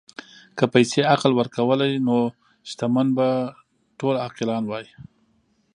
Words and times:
که 0.57 0.65
پیسې 0.73 0.99
عقل 1.13 1.31
ورکولی، 1.35 1.93
نو 2.07 2.17
ټول 2.27 2.67
شتمن 2.69 3.07
به 3.17 3.27
عاقلان 4.23 4.63
وای. 4.67 4.85